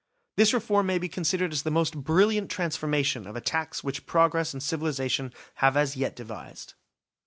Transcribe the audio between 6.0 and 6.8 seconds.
devised.